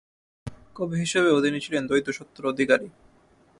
[0.75, 2.87] কবি হিসেবেও তিনি ছিলেন দ্বৈতসত্তার অধিকারী।